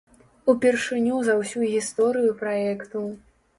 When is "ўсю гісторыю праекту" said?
1.41-3.07